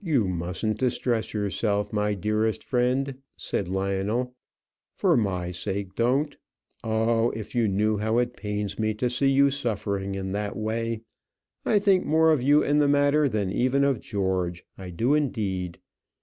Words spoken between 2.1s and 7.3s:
dearest friend," said Lionel. "For my sake, don't. Oh,